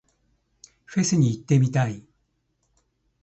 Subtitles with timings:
[0.85, 2.03] フェスに行ってみたい。